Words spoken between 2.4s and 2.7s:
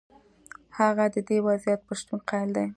دی.